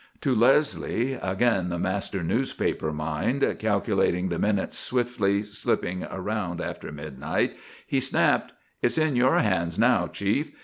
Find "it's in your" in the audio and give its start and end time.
8.81-9.37